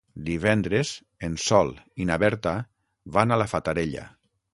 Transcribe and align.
Divendres 0.27 0.93
en 1.27 1.35
Sol 1.43 1.69
i 2.05 2.07
na 2.11 2.17
Berta 2.23 2.53
van 3.19 3.35
a 3.37 3.39
la 3.43 3.47
Fatarella. 3.53 4.07